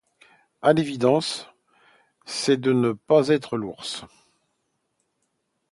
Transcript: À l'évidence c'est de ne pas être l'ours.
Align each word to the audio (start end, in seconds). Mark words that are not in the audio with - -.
À 0.63 0.73
l'évidence 0.73 1.45
c'est 2.25 2.57
de 2.57 2.73
ne 2.73 2.93
pas 2.93 3.27
être 3.27 3.55
l'ours. 3.55 4.03